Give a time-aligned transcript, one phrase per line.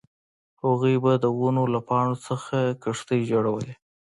[0.63, 3.73] هغوی به د ونو له پاڼو څخه کښتۍ جوړولې